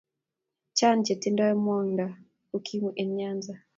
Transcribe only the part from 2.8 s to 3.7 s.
en nyanza